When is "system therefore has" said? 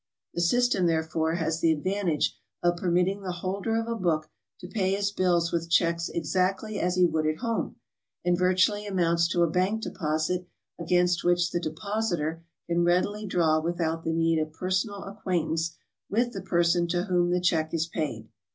0.41-1.59